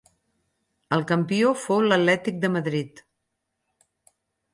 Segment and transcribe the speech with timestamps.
[0.95, 3.03] El campió fou l'Atlètic de Madrid.